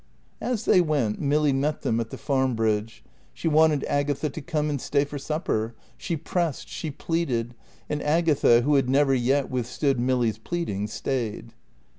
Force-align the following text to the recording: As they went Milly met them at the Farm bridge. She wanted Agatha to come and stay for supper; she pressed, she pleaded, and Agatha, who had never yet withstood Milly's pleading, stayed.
As 0.41 0.65
they 0.65 0.81
went 0.81 1.21
Milly 1.21 1.53
met 1.53 1.83
them 1.83 1.99
at 1.99 2.09
the 2.09 2.17
Farm 2.17 2.55
bridge. 2.55 3.03
She 3.35 3.47
wanted 3.47 3.83
Agatha 3.83 4.31
to 4.31 4.41
come 4.41 4.67
and 4.67 4.81
stay 4.81 5.05
for 5.05 5.19
supper; 5.19 5.75
she 5.95 6.17
pressed, 6.17 6.67
she 6.67 6.89
pleaded, 6.89 7.53
and 7.87 8.01
Agatha, 8.01 8.61
who 8.61 8.73
had 8.73 8.89
never 8.89 9.13
yet 9.13 9.51
withstood 9.51 9.99
Milly's 9.99 10.39
pleading, 10.39 10.87
stayed. 10.87 11.53